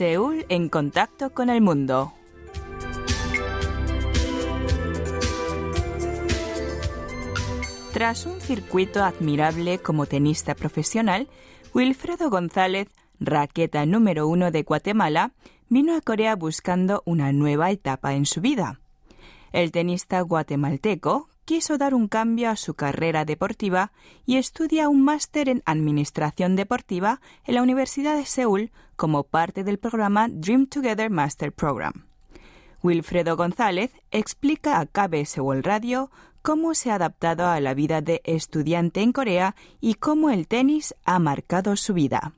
[0.00, 2.14] Seúl en contacto con el mundo.
[7.92, 11.28] Tras un circuito admirable como tenista profesional,
[11.74, 15.34] Wilfredo González, raqueta número uno de Guatemala,
[15.68, 18.80] vino a Corea buscando una nueva etapa en su vida.
[19.52, 23.92] El tenista guatemalteco quiso dar un cambio a su carrera deportiva
[24.24, 29.78] y estudia un máster en Administración Deportiva en la Universidad de Seúl como parte del
[29.78, 32.04] programa Dream Together Master Program.
[32.82, 36.10] Wilfredo González explica a KB Seúl Radio
[36.42, 40.94] cómo se ha adaptado a la vida de estudiante en Corea y cómo el tenis
[41.06, 42.34] ha marcado su vida.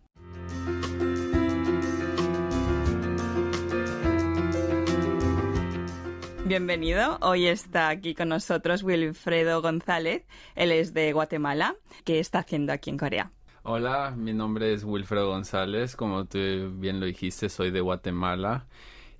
[6.47, 7.19] Bienvenido.
[7.23, 10.23] Hoy está aquí con nosotros Wilfredo González.
[10.55, 11.75] Él es de Guatemala.
[12.05, 13.33] ¿Qué está haciendo aquí en Corea?
[13.65, 15.95] Hola, mi nombre es Wilfredo González.
[15.95, 16.39] Como tú
[16.75, 18.67] bien lo dijiste, soy de Guatemala.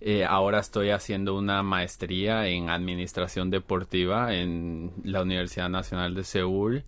[0.01, 6.83] Eh, ahora estoy haciendo una maestría en administración deportiva en la Universidad Nacional de Seúl.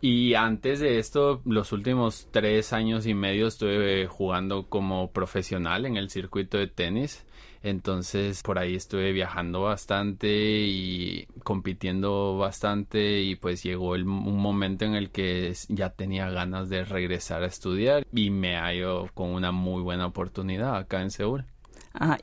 [0.00, 5.96] Y antes de esto, los últimos tres años y medio estuve jugando como profesional en
[5.96, 7.26] el circuito de tenis.
[7.62, 14.94] Entonces por ahí estuve viajando bastante y compitiendo bastante y pues llegó un momento en
[14.94, 19.82] el que ya tenía ganas de regresar a estudiar y me hallo con una muy
[19.82, 21.44] buena oportunidad acá en Seúl.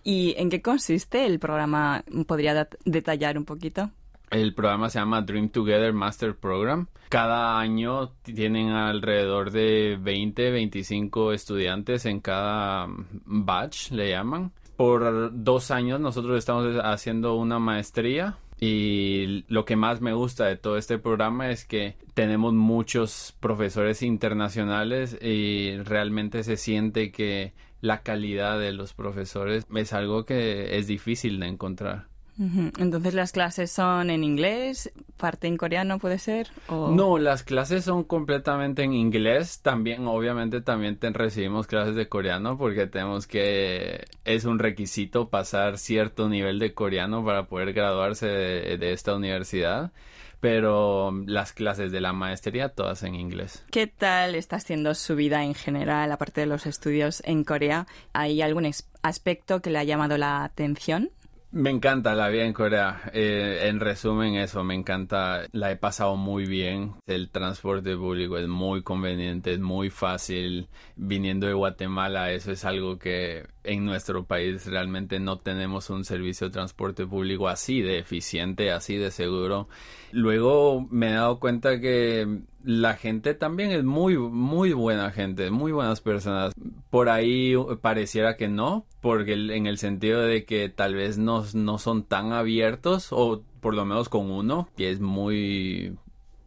[0.04, 2.04] ¿Y en qué consiste el programa?
[2.26, 3.92] ¿Podría detallar un poquito?
[4.30, 6.88] El programa se llama Dream Together Master Program.
[7.10, 12.88] Cada año tienen alrededor de 20, 25 estudiantes en cada
[13.26, 14.52] batch, le llaman.
[14.76, 20.58] Por dos años nosotros estamos haciendo una maestría y lo que más me gusta de
[20.58, 28.02] todo este programa es que tenemos muchos profesores internacionales y realmente se siente que la
[28.02, 32.08] calidad de los profesores es algo que es difícil de encontrar.
[32.40, 36.48] Entonces las clases son en inglés, parte en coreano puede ser.
[36.70, 39.62] No, las clases son completamente en inglés.
[39.62, 46.30] También, obviamente, también recibimos clases de coreano porque tenemos que es un requisito pasar cierto
[46.30, 49.92] nivel de coreano para poder graduarse de esta universidad
[50.40, 53.64] pero las clases de la maestría todas en inglés.
[53.72, 57.88] ¿Qué tal está siendo su vida en general, aparte de los estudios en Corea?
[58.14, 58.70] ¿Hay algún
[59.02, 61.10] aspecto que le ha llamado la atención?
[61.58, 63.10] Me encanta la vida en Corea.
[63.14, 65.48] Eh, en resumen, eso, me encanta.
[65.54, 66.94] La he pasado muy bien.
[67.08, 70.70] El transporte público es muy conveniente, es muy fácil.
[70.96, 76.48] Viniendo de Guatemala, eso es algo que en nuestro país realmente no tenemos un servicio
[76.48, 79.68] de transporte público así de eficiente, así de seguro.
[80.12, 85.74] Luego me he dado cuenta que la gente también es muy, muy buena gente, muy
[85.74, 86.54] buenas personas.
[86.90, 91.78] Por ahí pareciera que no, porque en el sentido de que tal vez no, no
[91.78, 95.98] son tan abiertos, o por lo menos con uno, que es muy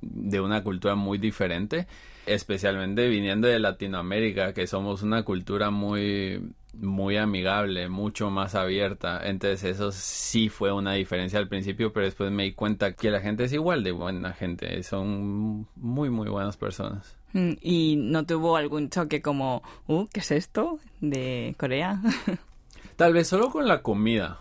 [0.01, 1.87] de una cultura muy diferente,
[2.27, 6.41] especialmente viniendo de Latinoamérica, que somos una cultura muy
[6.75, 9.21] muy amigable, mucho más abierta.
[9.25, 13.21] Entonces eso sí fue una diferencia al principio, pero después me di cuenta que la
[13.21, 17.17] gente es igual de buena gente, son muy muy buenas personas.
[17.33, 22.01] Mm, ¿Y no tuvo algún choque como, uh, ¿qué es esto de Corea?
[22.97, 24.41] Tal vez solo con la comida.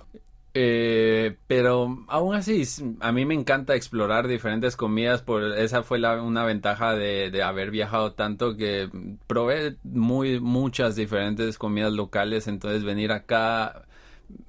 [0.62, 2.64] Eh, pero aún así,
[3.00, 5.22] a mí me encanta explorar diferentes comidas.
[5.22, 8.90] Por esa fue la, una ventaja de, de, haber viajado tanto que
[9.26, 12.50] probé muy muchas diferentes comidas locales.
[12.50, 13.86] Entonces venir acá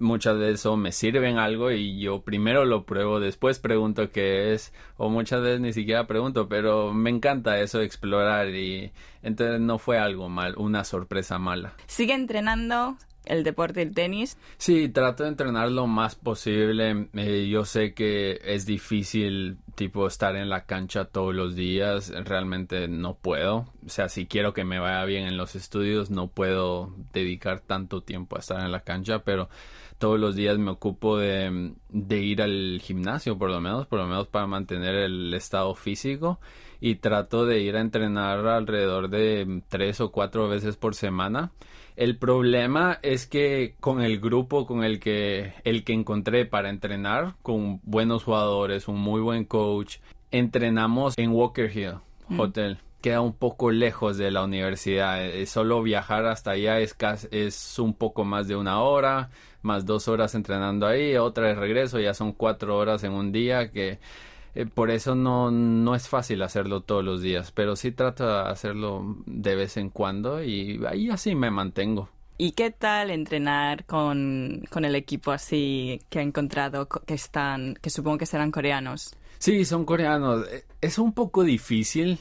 [0.00, 4.72] muchas veces o me sirven algo y yo primero lo pruebo, después pregunto qué es
[4.96, 8.92] o muchas veces ni siquiera pregunto, pero me encanta eso explorar y
[9.22, 11.74] entonces no fue algo mal, una sorpresa mala.
[11.86, 12.96] ¿Sigue entrenando?
[13.30, 14.36] El deporte el tenis?
[14.58, 17.08] Sí, trato de entrenar lo más posible.
[17.14, 22.12] Eh, yo sé que es difícil, tipo, estar en la cancha todos los días.
[22.24, 23.66] Realmente no puedo.
[23.86, 28.02] O sea, si quiero que me vaya bien en los estudios, no puedo dedicar tanto
[28.02, 29.48] tiempo a estar en la cancha, pero
[29.98, 34.06] todos los días me ocupo de, de ir al gimnasio, por lo menos, por lo
[34.06, 36.40] menos para mantener el estado físico.
[36.82, 41.52] Y trato de ir a entrenar alrededor de tres o cuatro veces por semana
[42.00, 47.34] el problema es que con el grupo con el que el que encontré para entrenar,
[47.42, 49.98] con buenos jugadores, un muy buen coach,
[50.30, 51.96] entrenamos en Walker Hill
[52.28, 52.40] mm.
[52.40, 52.78] Hotel.
[53.02, 55.22] Queda un poco lejos de la universidad.
[55.22, 56.96] Eh, solo viajar hasta allá es,
[57.32, 59.28] es un poco más de una hora,
[59.60, 63.72] más dos horas entrenando ahí, otra de regreso, ya son cuatro horas en un día
[63.72, 63.98] que
[64.54, 68.50] eh, por eso no, no es fácil hacerlo todos los días, pero sí trato de
[68.50, 72.08] hacerlo de vez en cuando y ahí así me mantengo.
[72.38, 77.90] ¿Y qué tal entrenar con, con, el equipo así que ha encontrado que están, que
[77.90, 79.14] supongo que serán coreanos?
[79.38, 80.46] Sí, son coreanos.
[80.48, 82.18] E, es un poco difícil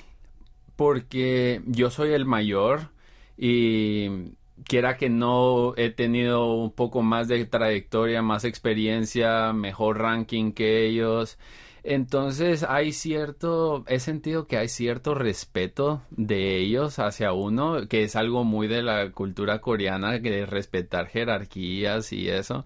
[0.76, 2.90] porque yo soy el mayor
[3.38, 4.34] y
[4.66, 10.86] quiera que no he tenido un poco más de trayectoria, más experiencia, mejor ranking que
[10.86, 11.38] ellos.
[11.84, 18.16] Entonces hay cierto, he sentido que hay cierto respeto de ellos hacia uno, que es
[18.16, 22.66] algo muy de la cultura coreana, que de respetar jerarquías y eso.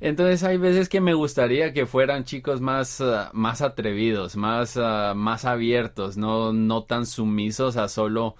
[0.00, 5.12] Entonces hay veces que me gustaría que fueran chicos más, ah, más atrevidos, más, ah,
[5.14, 8.34] más abiertos, no, no tan sumisos a solo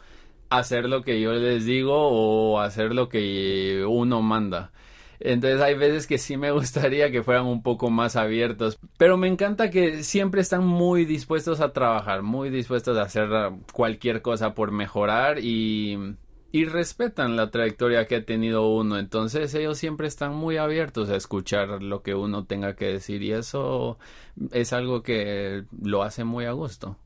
[0.49, 4.73] hacer lo que yo les digo o hacer lo que uno manda.
[5.21, 9.29] Entonces hay veces que sí me gustaría que fueran un poco más abiertos, pero me
[9.29, 13.29] encanta que siempre están muy dispuestos a trabajar, muy dispuestos a hacer
[13.73, 16.17] cualquier cosa por mejorar y,
[16.53, 18.99] y respetan la trayectoria que ha tenido uno.
[18.99, 23.33] Entonces ellos siempre están muy abiertos a escuchar lo que uno tenga que decir y
[23.33, 23.99] eso
[24.53, 26.97] es algo que lo hace muy a gusto.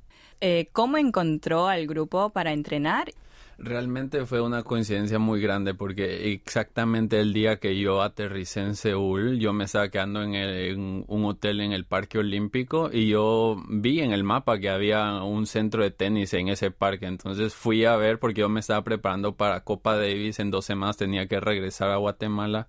[0.47, 3.15] Eh, ¿Cómo encontró al grupo para entrenar
[3.57, 9.39] Realmente fue una coincidencia muy grande porque exactamente el día que yo aterricé en Seúl,
[9.39, 14.13] yo me estaba quedando en, un hotel en el Parque Olímpico y yo vi en
[14.13, 17.07] el mapa que había un centro de tenis en ese parque.
[17.07, 20.41] Entonces fui a ver porque yo me estaba preparando para Copa Davis.
[20.41, 22.69] En dos semanas tenía que regresar a Guatemala.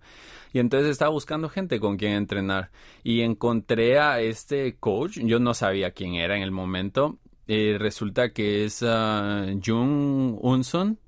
[0.53, 2.69] Y entonces estaba buscando gente con quien entrenar.
[3.03, 5.17] Y encontré a este coach.
[5.17, 10.99] Yo no sabía quién era en el momento eh, resulta que es uh, Jung Unson,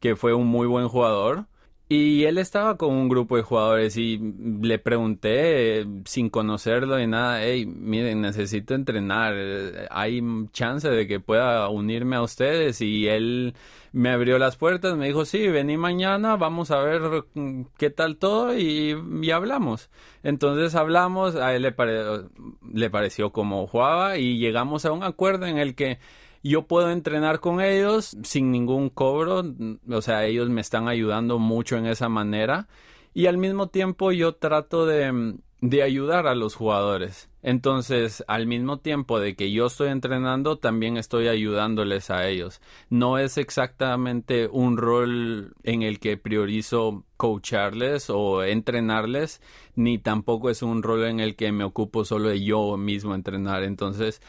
[0.00, 1.46] que fue un muy buen jugador.
[1.86, 4.18] Y él estaba con un grupo de jugadores y
[4.62, 10.22] le pregunté, eh, sin conocerlo ni nada, hey, miren, necesito entrenar, eh, hay
[10.52, 12.80] chance de que pueda unirme a ustedes.
[12.80, 13.54] Y él
[13.92, 17.24] me abrió las puertas, me dijo, sí, vení mañana, vamos a ver
[17.76, 18.96] qué tal todo y,
[19.30, 19.90] hablamos.
[20.22, 21.74] Entonces hablamos, a él le,
[22.72, 25.98] le pareció como jugaba y llegamos a un acuerdo en el que
[26.44, 29.42] yo puedo entrenar con ellos sin ningún cobro,
[29.88, 32.68] o sea, ellos me están ayudando mucho en esa manera
[33.14, 37.30] y al mismo tiempo yo trato de, de ayudar a los jugadores.
[37.42, 42.60] Entonces, al mismo tiempo de que yo estoy entrenando, también estoy ayudándoles a ellos.
[42.90, 49.40] No es exactamente un rol en el que priorizo coacharles o entrenarles,
[49.76, 53.62] ni tampoco es un rol en el que me ocupo solo de yo mismo entrenar.
[53.62, 54.20] Entonces,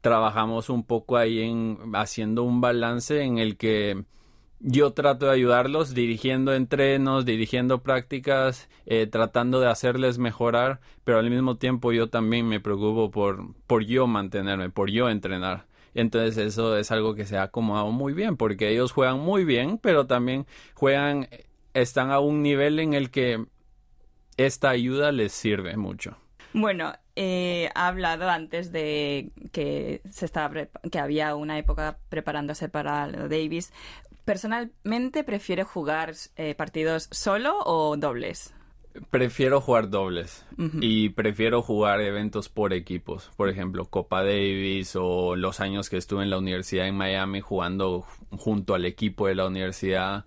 [0.00, 4.04] trabajamos un poco ahí en haciendo un balance en el que
[4.60, 11.30] yo trato de ayudarlos dirigiendo entrenos, dirigiendo prácticas, eh, tratando de hacerles mejorar, pero al
[11.30, 15.66] mismo tiempo yo también me preocupo por, por yo mantenerme, por yo entrenar.
[15.94, 19.78] Entonces eso es algo que se ha acomodado muy bien, porque ellos juegan muy bien,
[19.78, 21.28] pero también juegan,
[21.72, 23.46] están a un nivel en el que
[24.36, 26.16] esta ayuda les sirve mucho.
[26.52, 33.06] Bueno, eh, ha hablado antes de que se estaba que había una época preparándose para
[33.06, 33.72] lo Davis.
[34.24, 38.54] Personalmente prefiere jugar eh, partidos solo o dobles.
[39.10, 40.44] Prefiero jugar dobles
[40.80, 46.24] y prefiero jugar eventos por equipos, por ejemplo Copa Davis o los años que estuve
[46.24, 48.04] en la universidad en Miami jugando
[48.36, 50.24] junto al equipo de la universidad,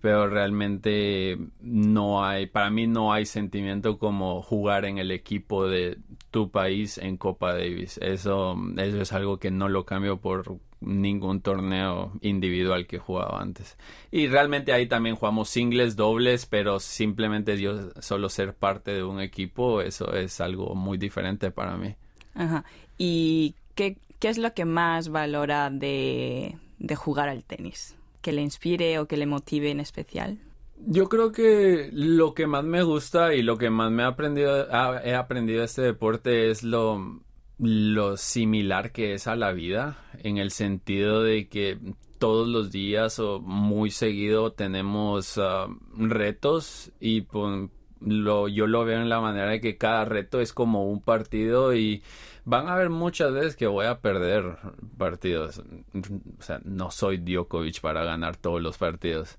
[0.00, 5.98] pero realmente no hay, para mí no hay sentimiento como jugar en el equipo de
[6.30, 7.98] tu país en Copa Davis.
[8.02, 13.76] Eso, eso es algo que no lo cambio por ningún torneo individual que jugaba antes.
[14.10, 19.20] Y realmente ahí también jugamos singles, dobles, pero simplemente yo solo ser parte de un
[19.20, 21.96] equipo, eso es algo muy diferente para mí.
[22.34, 22.64] Ajá.
[22.96, 27.97] ¿Y qué, qué es lo que más valora de, de jugar al tenis?
[28.20, 30.38] ¿Que le inspire o que le motive en especial?
[30.86, 34.68] Yo creo que lo que más me gusta y lo que más me ha aprendido,
[35.02, 37.22] he aprendido este deporte es lo
[37.58, 41.78] lo similar que es a la vida, en el sentido de que
[42.18, 49.00] todos los días o muy seguido tenemos ah, retos y pues, lo, yo lo veo
[49.00, 52.02] en la manera de que cada reto es como un partido y
[52.44, 54.56] van a haber muchas veces que voy a perder
[54.96, 55.58] partidos.
[55.58, 59.38] O sea, no soy Djokovic para ganar todos los partidos.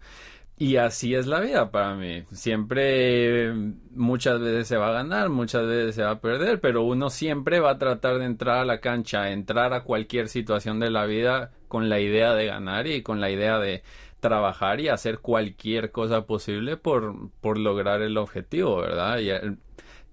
[0.59, 2.25] Y así es la vida para mí.
[2.33, 3.53] Siempre,
[3.91, 7.61] muchas veces se va a ganar, muchas veces se va a perder, pero uno siempre
[7.61, 11.51] va a tratar de entrar a la cancha, entrar a cualquier situación de la vida
[11.69, 13.83] con la idea de ganar y con la idea de
[14.19, 19.19] trabajar y hacer cualquier cosa posible por, por lograr el objetivo, ¿verdad?
[19.19, 19.31] Y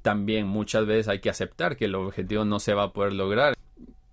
[0.02, 3.54] también muchas veces hay que aceptar que el objetivo no se va a poder lograr.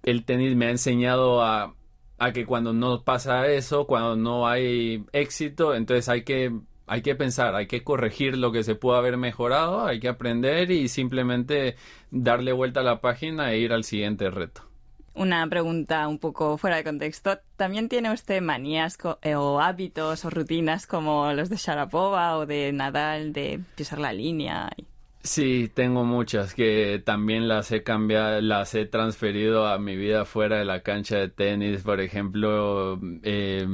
[0.03, 1.75] El tenis me ha enseñado a
[2.23, 7.15] a que cuando no pasa eso, cuando no hay éxito, entonces hay que hay que
[7.15, 11.75] pensar, hay que corregir lo que se pudo haber mejorado, hay que aprender y simplemente
[12.12, 14.72] darle vuelta a la página e ir al siguiente reto.
[15.15, 17.38] Una pregunta un poco fuera de contexto.
[17.55, 22.72] ¿También tiene usted manías eh, o hábitos o rutinas como los de Sharapova o de
[22.74, 24.72] Nadal, de pisar la línea?
[25.22, 30.58] Sí, tengo muchas que también las he cambiado, las he transferido a mi vida fuera
[30.58, 31.84] de la cancha de tenis.
[31.84, 33.67] Por ejemplo, eh,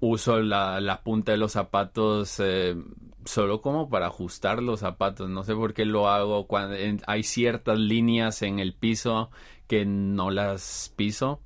[0.00, 2.76] uso la, punta de los zapatos eh,
[3.24, 5.28] solo como para ajustar los zapatos.
[5.28, 9.30] No sé por qué lo hago cuando hay ciertas líneas en el piso
[9.66, 11.40] que no las piso.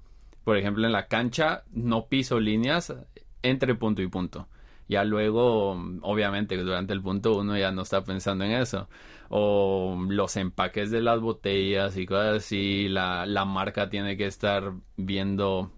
[0.45, 2.95] Por ejemplo, en la cancha no piso líneas
[3.43, 4.49] entre punto y punto.
[4.89, 5.73] Ya luego,
[6.03, 8.89] obviamente, durante el punto uno ya no está pensando en eso.
[9.29, 12.89] O los empaques de las botellas y cosas así.
[12.89, 15.71] La, la marca tiene que estar viendo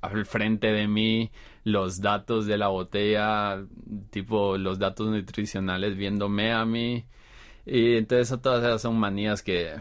[0.00, 1.30] al frente de mí
[1.64, 3.64] los datos de la botella,
[4.10, 7.04] tipo los datos nutricionales viéndome a mí.
[7.66, 9.74] Y entonces todas esas son manías que,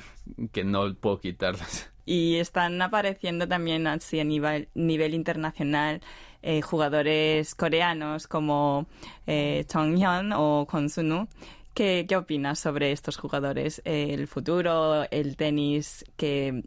[0.51, 1.91] que no puedo quitarlas.
[2.07, 6.01] Y están apareciendo también así a nivel, nivel internacional
[6.43, 8.85] eh, jugadores coreanos como
[9.25, 11.27] eh, Chong Hyun o Kwon Sunu.
[11.73, 13.81] ¿Qué, ¿Qué opinas sobre estos jugadores?
[13.85, 16.63] el futuro, el tenis que,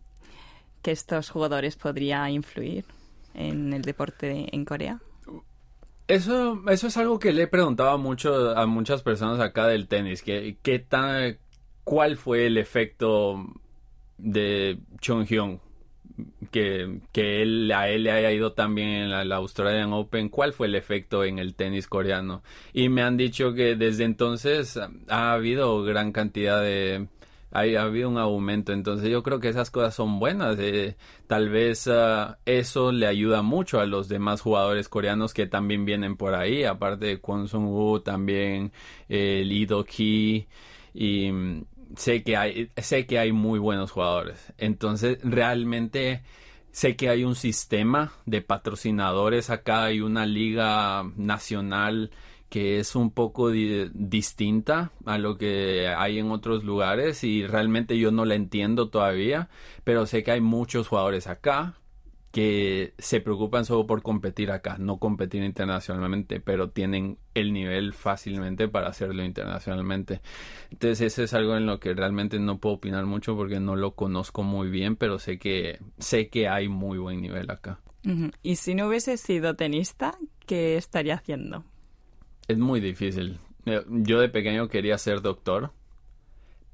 [0.83, 2.85] que estos jugadores podría influir
[3.35, 5.01] en el deporte en Corea?
[6.09, 10.23] Eso, eso es algo que le he preguntado mucho a muchas personas acá del tenis,
[10.23, 11.39] que qué tan
[11.85, 13.47] cuál fue el efecto
[14.17, 15.61] de Chung Hyun
[16.51, 20.67] que, que él, a él le haya ido también en la, Australian Open, ¿cuál fue
[20.67, 22.43] el efecto en el tenis coreano?
[22.73, 27.07] Y me han dicho que desde entonces ha habido gran cantidad de,
[27.51, 28.73] ha, habido un aumento.
[28.73, 30.59] Entonces yo creo que esas cosas son buenas.
[30.59, 35.85] Eh, tal vez ah, eso le ayuda mucho a los demás jugadores coreanos que también
[35.85, 36.65] vienen por ahí.
[36.65, 38.73] Aparte de Kwon Sung Woo, también
[39.09, 40.47] eh, Lee Do Ki.
[40.95, 41.65] Y mm,
[41.97, 44.53] sé que hay, sé que hay muy buenos jugadores.
[44.59, 46.23] Entonces realmente
[46.71, 49.85] sé que hay un sistema de patrocinadores acá.
[49.85, 52.11] Hay una liga nacional
[52.49, 58.11] que es un poco distinta a lo que hay en otros lugares y realmente yo
[58.11, 59.49] no la entiendo todavía,
[59.85, 61.75] pero sé que hay muchos jugadores acá
[62.31, 68.69] que se preocupan solo por competir acá, no competir internacionalmente, pero tienen el nivel fácilmente
[68.69, 70.21] para hacerlo internacionalmente.
[70.71, 73.95] Entonces eso es algo en lo que realmente no puedo opinar mucho porque no lo
[73.95, 77.81] conozco muy bien, pero sé que sé que hay muy buen nivel acá.
[78.43, 81.65] Y si no hubiese sido tenista, ¿qué estaría haciendo?
[82.49, 83.39] Es muy difícil.
[83.67, 85.73] Eh, yo de pequeño quería ser doctor,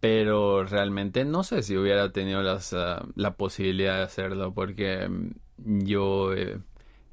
[0.01, 5.85] pero realmente no sé si hubiera tenido las, ah, la posibilidad de hacerlo porque mm,
[5.85, 6.33] yo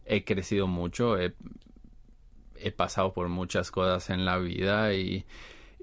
[0.06, 1.34] he crecido mucho, he,
[2.56, 5.25] he pasado por muchas cosas en la vida y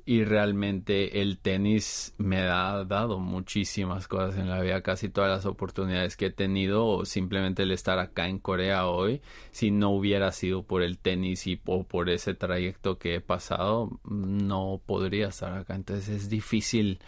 [0.09, 5.45] y realmente el tenis me ha dado muchísimas cosas en la vida, casi todas las
[5.45, 10.33] oportunidades que he tenido o simplemente el estar acá en Corea hoy, si no hubiera
[10.33, 15.53] sido por el tenis y o por ese trayecto que he pasado, no podría estar
[15.53, 15.75] acá.
[15.75, 17.01] Entonces es difícil,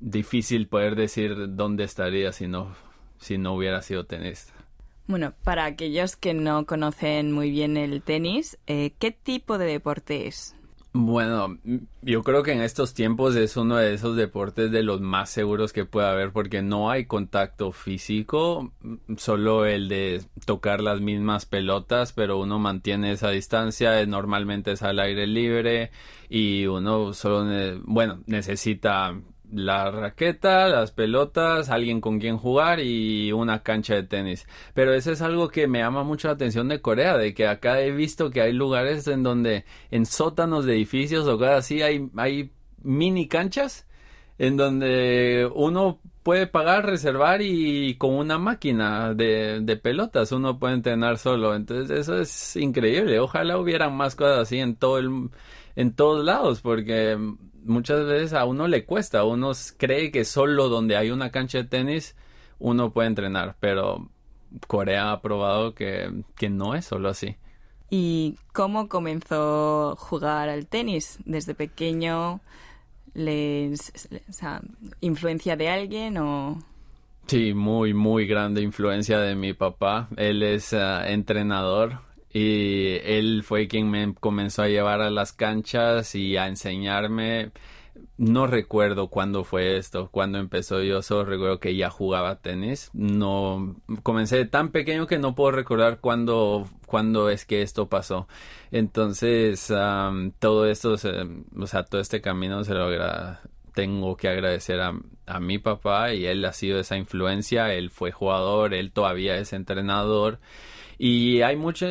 [0.00, 2.74] difícil poder decir dónde estaría si no,
[3.18, 4.54] si no hubiera sido tenista.
[5.06, 10.28] Bueno, para aquellos que no conocen muy bien el tenis, eh, ¿qué tipo de deporte
[10.28, 10.56] es?
[10.96, 11.58] Bueno,
[12.02, 15.72] yo creo que en estos tiempos es uno de esos deportes de los más seguros
[15.72, 18.72] que puede haber porque no hay contacto físico,
[19.16, 25.00] solo el de tocar las mismas pelotas, pero uno mantiene esa distancia, normalmente es al
[25.00, 25.90] aire libre
[26.28, 27.44] y uno solo,
[27.86, 29.20] bueno, necesita
[29.52, 34.46] la raqueta, las pelotas, alguien con quien jugar y una cancha de tenis.
[34.74, 37.80] Pero eso es algo que me llama mucho la atención de Corea, de que acá
[37.80, 42.08] he visto que hay lugares en donde en sótanos de edificios o cosas así hay,
[42.16, 43.86] hay mini canchas
[44.38, 50.74] en donde uno puede pagar, reservar y con una máquina de, de pelotas uno puede
[50.74, 51.54] entrenar solo.
[51.54, 53.20] Entonces eso es increíble.
[53.20, 55.30] Ojalá hubieran más cosas así en todo el,
[55.76, 57.16] en todos lados porque
[57.64, 61.64] muchas veces a uno le cuesta, uno cree que solo donde hay una cancha de
[61.64, 62.16] tenis
[62.58, 64.08] uno puede entrenar, pero
[64.66, 66.10] Corea ha probado que,
[66.50, 67.36] no es solo así.
[67.90, 71.18] ¿Y cómo comenzó a jugar al tenis?
[71.24, 72.40] ¿Desde pequeño?
[73.12, 73.92] Les,
[75.00, 76.58] ¿Influencia de alguien o...?
[77.26, 80.08] Sí, muy, muy grande influencia de mi papá.
[80.16, 82.00] Él es ah, entrenador
[82.34, 87.52] y él fue quien me comenzó a llevar a las canchas y a enseñarme
[88.16, 90.82] no recuerdo cuándo fue esto, cuándo empezó.
[90.82, 92.90] Yo solo recuerdo que ya jugaba tenis.
[92.92, 98.28] No comencé tan pequeño que no puedo recordar cuándo, cuándo es que esto pasó.
[98.70, 99.72] Entonces,
[100.38, 102.88] todo esto, o sea, todo este camino se lo
[103.72, 104.92] tengo que agradecer a,
[105.26, 107.74] a mi papá y él ha sido esa influencia.
[107.74, 110.38] Él fue jugador, él todavía es entrenador.
[110.98, 111.86] Y hay mucho,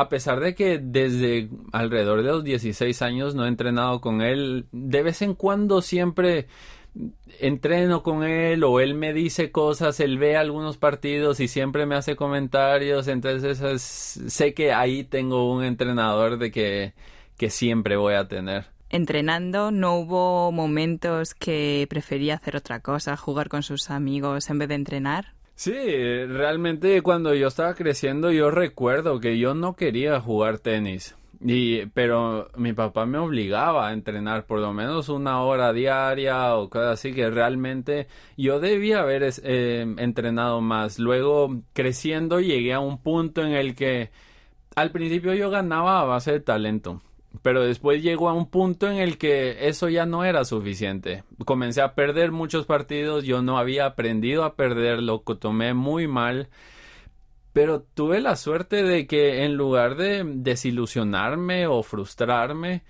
[0.00, 4.66] a pesar de que desde alrededor de los 16 años no he entrenado con él,
[4.72, 6.46] de vez en cuando siempre
[7.38, 11.94] entreno con él o él me dice cosas, él ve algunos partidos y siempre me
[11.94, 13.58] hace comentarios, entonces
[14.28, 16.94] sé que ahí tengo un entrenador de que,
[17.36, 18.66] que siempre voy a tener.
[18.90, 24.68] Entrenando, ¿no hubo momentos que prefería hacer otra cosa, jugar con sus amigos en vez
[24.68, 25.37] de entrenar?
[25.58, 31.16] Sí, realmente cuando yo estaba creciendo yo recuerdo que yo no quería jugar tenis.
[31.40, 36.70] Y, pero mi papá me obligaba a entrenar por lo menos una hora diaria o
[36.70, 41.00] cosas así que realmente yo debía haber eh, entrenado más.
[41.00, 44.12] Luego creciendo llegué a un punto en el que
[44.76, 47.02] al principio yo ganaba a base de talento.
[47.48, 51.24] Pero después llegó a un punto en el que eso ya no era suficiente.
[51.46, 56.50] Comencé a perder muchos partidos, yo no había aprendido a perder, lo tomé muy mal.
[57.54, 62.82] Pero tuve la suerte de que en lugar de desilusionarme o frustrarme,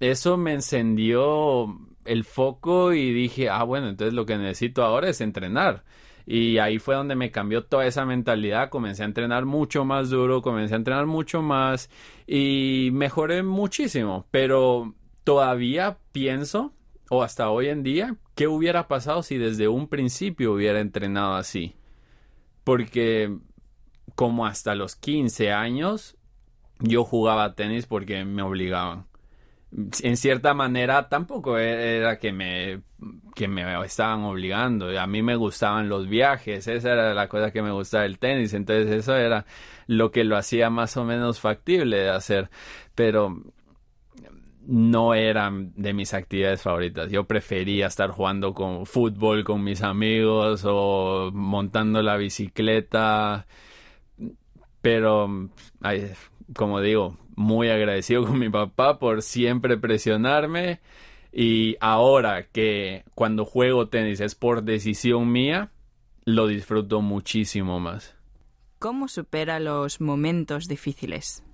[0.00, 5.22] eso me encendió el foco y dije, ah, bueno, entonces lo que necesito ahora es
[5.22, 5.82] entrenar.
[6.26, 8.68] Y ahí fue donde me cambió toda esa mentalidad.
[8.68, 11.88] Comencé a entrenar mucho más duro, comencé a entrenar mucho más
[12.26, 14.26] y mejoré muchísimo.
[14.32, 16.72] Pero todavía pienso,
[17.10, 21.76] o hasta hoy en día, qué hubiera pasado si desde un principio hubiera entrenado así.
[22.64, 23.38] Porque
[24.16, 26.16] como hasta los 15 años
[26.80, 29.05] yo jugaba tenis porque me obligaban
[30.02, 32.80] en cierta manera tampoco era que me,
[33.34, 34.98] que me estaban obligando.
[34.98, 38.54] A mí me gustaban los viajes, esa era la cosa que me gustaba el tenis,
[38.54, 39.44] entonces eso era
[39.86, 42.48] lo que lo hacía más o menos factible de hacer,
[42.94, 43.42] pero
[44.66, 47.10] no eran de mis actividades favoritas.
[47.10, 53.46] Yo prefería estar jugando con fútbol con mis amigos o montando la bicicleta,
[54.80, 55.50] pero
[56.54, 60.80] como digo, muy agradecido con mi papá por siempre presionarme
[61.32, 65.70] y ahora que cuando juego tenis es por decisión mía,
[66.24, 68.16] lo disfruto muchísimo más.
[68.78, 71.44] ¿Cómo supera los momentos difíciles?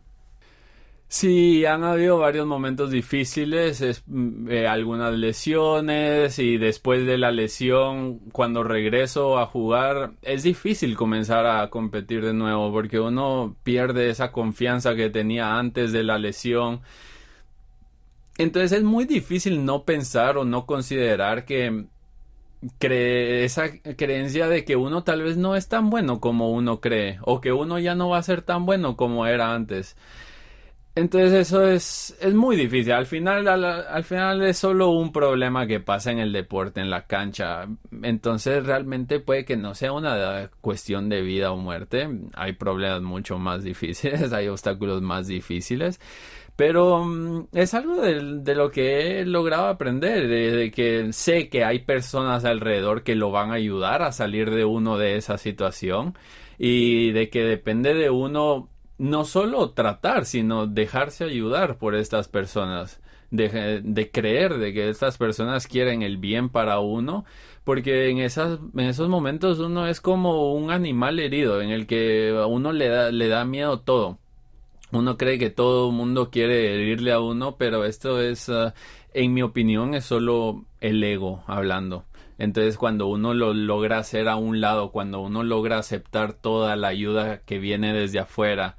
[1.12, 8.18] Sí, han habido varios momentos difíciles, mm, eh, algunas lesiones y después de la lesión,
[8.32, 14.32] cuando regreso a jugar, es difícil comenzar a competir de nuevo porque uno pierde esa
[14.32, 16.80] confianza que tenía antes de la lesión.
[18.38, 21.84] Entonces es muy difícil no pensar o no considerar que
[22.78, 27.18] cree esa creencia de que uno tal vez no es tan bueno como uno cree
[27.22, 29.96] o que uno ya no va a ser tan bueno como era antes.
[30.94, 32.92] Entonces eso es, es muy difícil.
[32.92, 37.06] Al final, al, final es solo un problema que pasa en el deporte, en la
[37.06, 37.66] cancha.
[38.02, 42.10] Entonces realmente puede que no sea una cuestión de vida o muerte.
[42.34, 45.98] Hay problemas mucho más difíciles, hay obstáculos más difíciles.
[46.56, 51.80] Pero mm, es algo de, lo que he logrado aprender, de, que sé que hay
[51.80, 56.14] personas alrededor que lo van a ayudar a salir de uno de esa situación
[56.58, 58.68] y de que depende de uno
[59.02, 63.00] no solo tratar, sino dejarse ayudar por estas personas.
[63.32, 67.24] De, creer de que estas personas quieren el bien para uno,
[67.64, 72.36] porque en, esas, en esos momentos uno es como un animal herido, en el que
[72.38, 74.18] a uno le da, le da miedo todo.
[74.92, 78.74] Uno cree que todo el mundo quiere herirle a uno, pero esto es, ah,
[79.14, 82.04] en mi opinión, es solo el ego hablando.
[82.42, 86.88] Entonces cuando uno lo logra hacer a un lado, cuando uno logra aceptar toda la
[86.88, 88.74] ayuda que viene desde afuera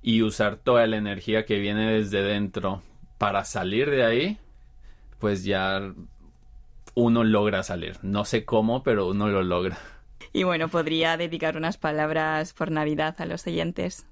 [0.00, 2.80] y usar toda la energía que viene desde dentro
[3.18, 4.38] para salir de ahí,
[5.18, 5.92] pues ya
[6.94, 7.98] uno logra salir.
[8.00, 9.76] No sé cómo, pero uno lo logra.
[10.32, 14.06] Y bueno, podría dedicar unas palabras por Navidad a los oyentes.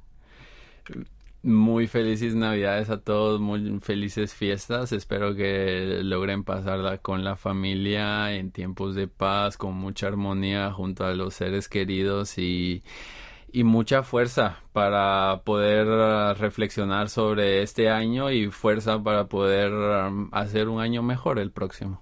[1.44, 4.92] Muy felices Navidades a todos, muy felices fiestas.
[4.92, 11.04] Espero que logren pasarla con la familia en tiempos de paz, con mucha armonía junto
[11.04, 12.84] a los seres queridos y,
[13.52, 20.28] y mucha fuerza para poder uh, reflexionar sobre este año y fuerza para poder um,
[20.32, 22.01] hacer un año mejor el próximo.